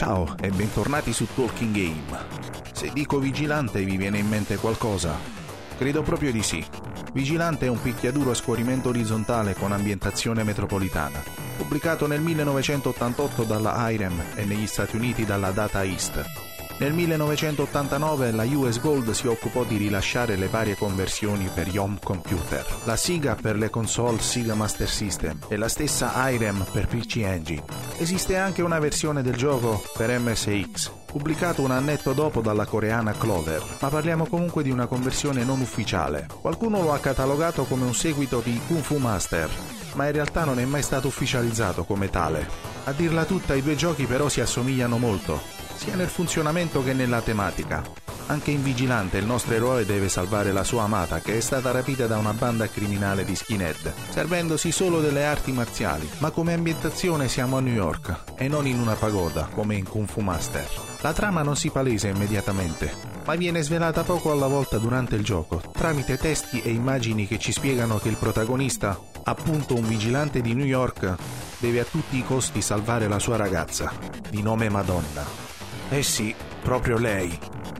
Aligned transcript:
Ciao 0.00 0.34
e 0.40 0.48
bentornati 0.48 1.12
su 1.12 1.26
Talking 1.34 1.74
Game. 1.74 2.24
Se 2.72 2.88
dico 2.90 3.18
vigilante 3.18 3.84
vi 3.84 3.98
viene 3.98 4.16
in 4.16 4.28
mente 4.28 4.56
qualcosa? 4.56 5.14
Credo 5.76 6.00
proprio 6.00 6.32
di 6.32 6.42
sì. 6.42 6.64
Vigilante 7.12 7.66
è 7.66 7.68
un 7.68 7.82
picchiaduro 7.82 8.30
a 8.30 8.34
scorrimento 8.34 8.88
orizzontale 8.88 9.52
con 9.52 9.72
ambientazione 9.72 10.42
metropolitana, 10.42 11.22
pubblicato 11.58 12.06
nel 12.06 12.22
1988 12.22 13.42
dalla 13.44 13.90
IREM 13.90 14.22
e 14.36 14.46
negli 14.46 14.66
Stati 14.66 14.96
Uniti 14.96 15.26
dalla 15.26 15.50
Data 15.50 15.84
East. 15.84 16.49
Nel 16.80 16.94
1989 16.94 18.30
la 18.30 18.44
US 18.44 18.80
Gold 18.80 19.10
si 19.10 19.26
occupò 19.26 19.64
di 19.64 19.76
rilasciare 19.76 20.36
le 20.36 20.48
varie 20.48 20.76
conversioni 20.76 21.50
per 21.52 21.68
home 21.78 21.98
computer, 22.02 22.64
la 22.84 22.96
Siga 22.96 23.34
per 23.34 23.56
le 23.56 23.68
console 23.68 24.18
Siga 24.18 24.54
Master 24.54 24.88
System 24.88 25.40
e 25.48 25.58
la 25.58 25.68
stessa 25.68 26.10
IREM 26.30 26.64
per 26.72 26.86
PC 26.86 27.16
Engine. 27.16 27.64
Esiste 27.98 28.38
anche 28.38 28.62
una 28.62 28.78
versione 28.78 29.20
del 29.20 29.36
gioco 29.36 29.82
per 29.94 30.18
MSX, 30.18 30.90
pubblicato 31.04 31.60
un 31.60 31.70
annetto 31.70 32.14
dopo 32.14 32.40
dalla 32.40 32.64
coreana 32.64 33.12
Clover, 33.12 33.62
ma 33.78 33.88
parliamo 33.88 34.26
comunque 34.26 34.62
di 34.62 34.70
una 34.70 34.86
conversione 34.86 35.44
non 35.44 35.60
ufficiale. 35.60 36.28
Qualcuno 36.40 36.80
lo 36.80 36.94
ha 36.94 36.98
catalogato 36.98 37.64
come 37.64 37.84
un 37.84 37.94
seguito 37.94 38.40
di 38.42 38.58
Kung 38.66 38.80
Fu 38.80 38.96
Master, 38.96 39.50
ma 39.96 40.06
in 40.06 40.12
realtà 40.12 40.44
non 40.44 40.58
è 40.58 40.64
mai 40.64 40.82
stato 40.82 41.08
ufficializzato 41.08 41.84
come 41.84 42.08
tale. 42.08 42.48
A 42.84 42.92
dirla 42.92 43.26
tutta 43.26 43.52
i 43.52 43.60
due 43.60 43.76
giochi 43.76 44.06
però 44.06 44.30
si 44.30 44.40
assomigliano 44.40 44.96
molto, 44.96 45.59
sia 45.80 45.94
nel 45.94 46.10
funzionamento 46.10 46.84
che 46.84 46.92
nella 46.92 47.22
tematica. 47.22 47.82
Anche 48.26 48.50
in 48.50 48.62
Vigilante 48.62 49.16
il 49.16 49.24
nostro 49.24 49.54
eroe 49.54 49.86
deve 49.86 50.10
salvare 50.10 50.52
la 50.52 50.62
sua 50.62 50.82
amata 50.82 51.20
che 51.20 51.38
è 51.38 51.40
stata 51.40 51.70
rapita 51.70 52.06
da 52.06 52.18
una 52.18 52.34
banda 52.34 52.68
criminale 52.68 53.24
di 53.24 53.34
skinhead, 53.34 53.90
servendosi 54.10 54.72
solo 54.72 55.00
delle 55.00 55.24
arti 55.24 55.52
marziali, 55.52 56.06
ma 56.18 56.30
come 56.30 56.52
ambientazione 56.52 57.28
siamo 57.28 57.56
a 57.56 57.60
New 57.60 57.72
York 57.72 58.34
e 58.36 58.46
non 58.46 58.66
in 58.66 58.78
una 58.78 58.92
pagoda 58.92 59.48
come 59.50 59.74
in 59.74 59.88
Kung 59.88 60.06
Fu 60.06 60.20
Master. 60.20 60.68
La 61.00 61.14
trama 61.14 61.40
non 61.40 61.56
si 61.56 61.70
palesa 61.70 62.08
immediatamente, 62.08 62.92
ma 63.24 63.34
viene 63.34 63.62
svelata 63.62 64.02
poco 64.02 64.30
alla 64.30 64.48
volta 64.48 64.76
durante 64.76 65.14
il 65.14 65.24
gioco, 65.24 65.62
tramite 65.72 66.18
testi 66.18 66.60
e 66.60 66.68
immagini 66.68 67.26
che 67.26 67.38
ci 67.38 67.52
spiegano 67.52 67.96
che 67.96 68.10
il 68.10 68.16
protagonista, 68.16 69.00
appunto 69.24 69.76
un 69.76 69.88
vigilante 69.88 70.42
di 70.42 70.52
New 70.52 70.66
York, 70.66 71.14
deve 71.56 71.80
a 71.80 71.84
tutti 71.84 72.18
i 72.18 72.24
costi 72.24 72.60
salvare 72.60 73.08
la 73.08 73.18
sua 73.18 73.36
ragazza, 73.36 73.90
di 74.28 74.42
nome 74.42 74.68
Madonna. 74.68 75.49
Eh 75.92 76.04
sì, 76.04 76.32
proprio 76.62 76.98
lei, 76.98 77.36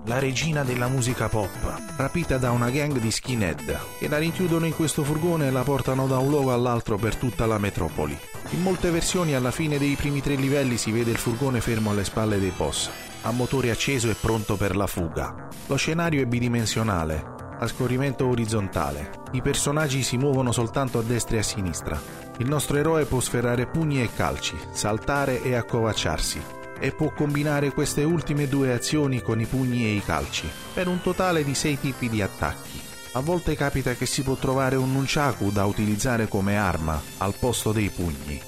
la 0.06 0.18
regina 0.18 0.64
della 0.64 0.88
musica 0.88 1.28
pop, 1.28 1.48
rapita 1.96 2.38
da 2.38 2.50
una 2.50 2.68
gang 2.68 2.98
di 2.98 3.08
skinhead, 3.08 3.78
che 4.00 4.08
la 4.08 4.18
rinchiudono 4.18 4.66
in 4.66 4.74
questo 4.74 5.04
furgone 5.04 5.46
e 5.46 5.50
la 5.52 5.62
portano 5.62 6.08
da 6.08 6.18
un 6.18 6.28
luogo 6.28 6.52
all'altro 6.52 6.96
per 6.96 7.14
tutta 7.14 7.46
la 7.46 7.58
metropoli. 7.58 8.18
In 8.50 8.62
molte 8.62 8.90
versioni 8.90 9.36
alla 9.36 9.52
fine 9.52 9.78
dei 9.78 9.94
primi 9.94 10.20
tre 10.20 10.34
livelli 10.34 10.76
si 10.76 10.90
vede 10.90 11.12
il 11.12 11.18
furgone 11.18 11.60
fermo 11.60 11.90
alle 11.90 12.02
spalle 12.02 12.40
dei 12.40 12.52
boss, 12.54 12.90
a 13.22 13.30
motore 13.30 13.70
acceso 13.70 14.10
e 14.10 14.16
pronto 14.20 14.56
per 14.56 14.74
la 14.74 14.88
fuga. 14.88 15.46
Lo 15.68 15.76
scenario 15.76 16.20
è 16.20 16.26
bidimensionale, 16.26 17.24
a 17.60 17.66
scorrimento 17.68 18.26
orizzontale. 18.26 19.12
I 19.30 19.40
personaggi 19.40 20.02
si 20.02 20.16
muovono 20.16 20.50
soltanto 20.50 20.98
a 20.98 21.02
destra 21.02 21.36
e 21.36 21.38
a 21.38 21.44
sinistra. 21.44 22.00
Il 22.38 22.48
nostro 22.48 22.76
eroe 22.76 23.04
può 23.04 23.20
sferrare 23.20 23.68
pugni 23.68 24.02
e 24.02 24.10
calci, 24.12 24.56
saltare 24.72 25.44
e 25.44 25.54
accovacciarsi 25.54 26.58
e 26.80 26.92
può 26.92 27.12
combinare 27.12 27.72
queste 27.72 28.02
ultime 28.02 28.48
due 28.48 28.72
azioni 28.72 29.20
con 29.20 29.38
i 29.38 29.44
pugni 29.44 29.84
e 29.84 29.92
i 29.92 30.02
calci, 30.02 30.48
per 30.72 30.88
un 30.88 31.02
totale 31.02 31.44
di 31.44 31.54
6 31.54 31.78
tipi 31.78 32.08
di 32.08 32.22
attacchi. 32.22 32.80
A 33.12 33.20
volte 33.20 33.54
capita 33.54 33.92
che 33.94 34.06
si 34.06 34.22
può 34.22 34.34
trovare 34.34 34.76
un 34.76 34.92
nunchaku 34.92 35.50
da 35.52 35.66
utilizzare 35.66 36.26
come 36.26 36.56
arma 36.56 37.00
al 37.18 37.34
posto 37.38 37.72
dei 37.72 37.90
pugni. 37.90 38.40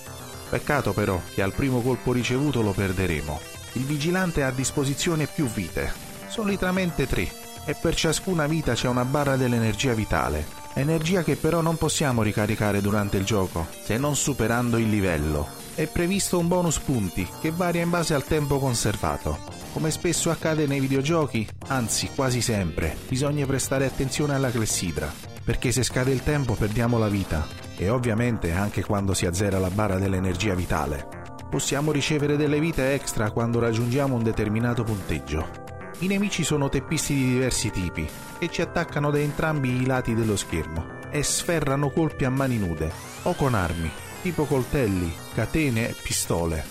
Peccato 0.48 0.92
però 0.92 1.20
che 1.34 1.42
al 1.42 1.52
primo 1.52 1.82
colpo 1.82 2.12
ricevuto 2.12 2.62
lo 2.62 2.72
perderemo. 2.72 3.40
Il 3.74 3.84
vigilante 3.84 4.42
ha 4.42 4.48
a 4.48 4.52
disposizione 4.52 5.26
più 5.26 5.46
vite, 5.46 5.92
solitamente 6.28 7.06
3, 7.06 7.30
e 7.64 7.74
per 7.74 7.94
ciascuna 7.94 8.46
vita 8.46 8.72
c'è 8.74 8.88
una 8.88 9.04
barra 9.04 9.36
dell'energia 9.36 9.92
vitale, 9.92 10.46
energia 10.74 11.22
che 11.22 11.36
però 11.36 11.60
non 11.60 11.76
possiamo 11.76 12.22
ricaricare 12.22 12.80
durante 12.80 13.18
il 13.18 13.24
gioco, 13.24 13.66
se 13.82 13.98
non 13.98 14.16
superando 14.16 14.78
il 14.78 14.88
livello 14.88 15.61
è 15.74 15.86
previsto 15.86 16.38
un 16.38 16.48
bonus 16.48 16.78
punti 16.78 17.26
che 17.40 17.50
varia 17.50 17.82
in 17.82 17.88
base 17.90 18.14
al 18.14 18.24
tempo 18.24 18.58
conservato. 18.58 19.38
Come 19.72 19.90
spesso 19.90 20.30
accade 20.30 20.66
nei 20.66 20.80
videogiochi, 20.80 21.48
anzi 21.68 22.10
quasi 22.14 22.42
sempre, 22.42 22.94
bisogna 23.08 23.46
prestare 23.46 23.86
attenzione 23.86 24.34
alla 24.34 24.50
clessidra, 24.50 25.10
perché 25.42 25.72
se 25.72 25.82
scade 25.82 26.10
il 26.10 26.22
tempo 26.22 26.54
perdiamo 26.54 26.98
la 26.98 27.08
vita 27.08 27.46
e 27.76 27.88
ovviamente 27.88 28.52
anche 28.52 28.84
quando 28.84 29.14
si 29.14 29.24
azzera 29.24 29.58
la 29.58 29.70
barra 29.70 29.98
dell'energia 29.98 30.54
vitale. 30.54 31.08
Possiamo 31.48 31.90
ricevere 31.90 32.36
delle 32.36 32.60
vite 32.60 32.92
extra 32.92 33.30
quando 33.30 33.58
raggiungiamo 33.58 34.14
un 34.14 34.22
determinato 34.22 34.84
punteggio. 34.84 35.60
I 36.00 36.06
nemici 36.06 36.44
sono 36.44 36.68
teppisti 36.68 37.14
di 37.14 37.24
diversi 37.28 37.70
tipi 37.70 38.06
e 38.38 38.50
ci 38.50 38.60
attaccano 38.60 39.10
da 39.10 39.18
entrambi 39.18 39.80
i 39.80 39.86
lati 39.86 40.14
dello 40.14 40.36
schermo 40.36 41.00
e 41.10 41.22
sferrano 41.22 41.90
colpi 41.90 42.24
a 42.24 42.30
mani 42.30 42.58
nude 42.58 42.90
o 43.22 43.34
con 43.34 43.54
armi 43.54 43.90
tipo 44.22 44.44
coltelli, 44.44 45.12
catene 45.34 45.88
e 45.88 45.94
pistole. 46.00 46.64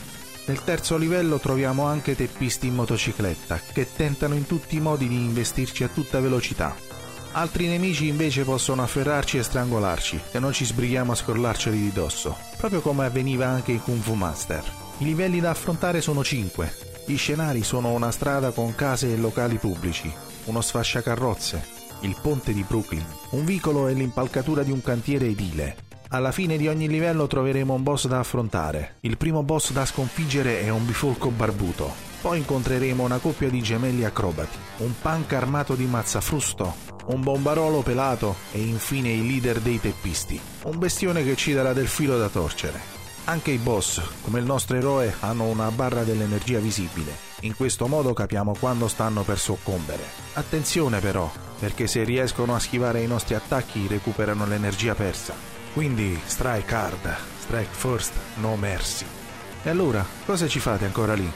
Nel 0.46 0.64
terzo 0.64 0.98
livello 0.98 1.38
troviamo 1.38 1.86
anche 1.86 2.16
teppisti 2.16 2.68
in 2.68 2.76
motocicletta 2.76 3.60
che 3.74 3.94
tentano 3.94 4.34
in 4.34 4.48
tutti 4.48 4.78
i 4.78 4.80
modi 4.80 5.08
di 5.08 5.16
investirci 5.16 5.84
a 5.84 5.90
tutta 5.90 6.20
velocità. 6.20 6.76
Altri 7.34 7.68
nemici 7.68 8.08
invece 8.08 8.44
possono 8.44 8.82
afferrarci 8.82 9.38
e 9.38 9.44
strangolarci 9.44 10.20
se 10.32 10.40
non 10.40 10.52
ci 10.52 10.66
sbrighiamo 10.66 11.12
a 11.12 11.16
scorlarceli 11.16 11.78
di 11.78 11.92
dosso, 11.92 12.36
proprio 12.58 12.82
come 12.82 13.06
avveniva 13.06 13.48
anche 13.48 13.72
in 13.72 13.82
Kung 13.82 14.02
Fu 14.02 14.14
Master. 14.14 14.64
I 14.98 15.06
livelli 15.06 15.40
da 15.40 15.52
affrontare 15.52 16.02
sono 16.02 16.24
5. 16.24 16.90
Gli 17.06 17.18
scenari 17.18 17.64
sono 17.64 17.92
una 17.92 18.12
strada 18.12 18.52
con 18.52 18.76
case 18.76 19.14
e 19.14 19.18
locali 19.18 19.58
pubblici, 19.58 20.12
uno 20.46 20.62
sfasciacarrozze, 20.62 21.66
il 22.02 22.16
ponte 22.22 22.54
di 22.54 22.64
Brooklyn, 22.68 23.06
un 23.32 23.46
vicolo 23.46 23.88
e 23.88 23.94
l'impalcatura 23.94 24.64
di 24.64 24.72
un 24.72 24.82
cantiere 24.82 25.28
edile, 25.28 25.76
alla 26.14 26.32
fine 26.32 26.58
di 26.58 26.68
ogni 26.68 26.90
livello 26.90 27.26
troveremo 27.26 27.74
un 27.74 27.84
boss 27.84 28.08
da 28.08 28.20
affrontare. 28.20 28.96
Il 29.02 29.16
primo 29.16 29.44
boss 29.44 29.72
da 29.72 29.86
sconfiggere 29.86 30.62
è 30.62 30.70
un 30.70 30.86
bifolco 30.86 31.30
barbuto. 31.30 31.94
Poi 32.20 32.40
incontreremo 32.40 33.04
una 33.04 33.18
coppia 33.20 33.50
di 33.50 33.62
gemelli 33.62 34.04
acrobati, 34.04 34.58
un 34.78 34.94
punk 35.02 35.32
armato 35.34 35.74
di 35.74 35.86
mazzafrusto, 35.86 36.76
un 37.06 37.22
bombarolo 37.22 37.82
pelato 37.82 38.36
e 38.52 38.60
infine 38.60 39.10
il 39.12 39.26
leader 39.26 39.60
dei 39.60 39.80
teppisti, 39.80 40.40
un 40.66 40.78
bestione 40.78 41.24
che 41.24 41.36
ci 41.38 41.54
darà 41.54 41.72
del 41.72 41.88
filo 41.88 42.18
da 42.18 42.28
torcere. 42.28 43.00
Anche 43.26 43.52
i 43.52 43.58
boss, 43.58 44.02
come 44.24 44.40
il 44.40 44.46
nostro 44.46 44.76
eroe, 44.76 45.16
hanno 45.22 45.46
una 45.46 45.72
barra 45.72 46.04
dell'energia 46.04 46.60
visibile. 46.60 47.16
In 47.42 47.56
questo 47.56 47.88
modo 47.88 48.14
capiamo 48.14 48.54
quando 48.60 48.90
stanno 48.90 49.24
per 49.24 49.40
soccombere. 49.40 50.04
Attenzione 50.34 51.00
però, 51.00 51.32
perché 51.58 51.88
se 51.88 52.04
riescono 52.04 52.54
a 52.54 52.60
schivare 52.60 53.02
i 53.02 53.08
nostri 53.08 53.36
attacchi 53.36 53.88
recuperano 53.88 54.46
l'energia 54.46 54.94
persa. 54.94 55.61
Quindi 55.74 56.20
strike 56.26 56.76
hard, 56.76 57.16
strike 57.40 57.72
first, 57.72 58.14
no 58.36 58.56
mercy. 58.58 59.06
E 59.64 59.70
allora, 59.70 60.06
cosa 60.26 60.48
ci 60.48 60.60
fate 60.60 60.86
ancora 60.86 61.14
lì? 61.14 61.30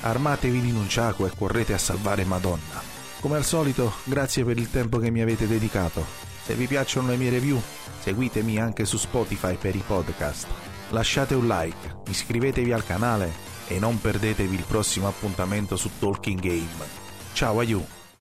Armatevi 0.00 0.60
di 0.60 0.72
nunchaku 0.72 1.26
e 1.26 1.30
correte 1.36 1.74
a 1.74 1.78
salvare 1.78 2.24
Madonna. 2.24 2.82
Come 3.20 3.36
al 3.36 3.44
solito, 3.44 3.92
grazie 4.04 4.44
per 4.44 4.58
il 4.58 4.70
tempo 4.70 4.98
che 4.98 5.10
mi 5.10 5.20
avete 5.20 5.46
dedicato. 5.46 6.04
Se 6.44 6.54
vi 6.54 6.66
piacciono 6.66 7.08
le 7.08 7.16
mie 7.16 7.30
review, 7.30 7.60
seguitemi 8.00 8.58
anche 8.58 8.84
su 8.84 8.96
Spotify 8.96 9.56
per 9.56 9.76
i 9.76 9.82
podcast. 9.86 10.46
Lasciate 10.90 11.34
un 11.34 11.46
like, 11.46 11.98
iscrivetevi 12.08 12.72
al 12.72 12.84
canale 12.84 13.30
e 13.68 13.78
non 13.78 14.00
perdetevi 14.00 14.54
il 14.56 14.64
prossimo 14.66 15.06
appuntamento 15.06 15.76
su 15.76 15.90
Talking 15.98 16.40
Game. 16.40 17.06
Ciao 17.32 17.60
aiuto! 17.60 17.97